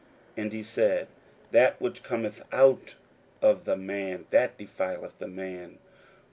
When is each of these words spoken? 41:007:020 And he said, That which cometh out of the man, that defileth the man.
41:007:020 0.35 0.41
And 0.43 0.53
he 0.53 0.63
said, 0.63 1.07
That 1.51 1.79
which 1.79 2.01
cometh 2.01 2.41
out 2.51 2.95
of 3.39 3.65
the 3.65 3.77
man, 3.77 4.25
that 4.31 4.57
defileth 4.57 5.19
the 5.19 5.27
man. 5.27 5.77